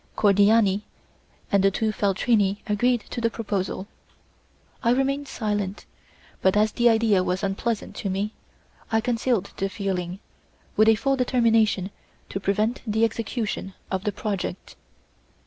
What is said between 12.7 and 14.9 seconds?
the execution of the project.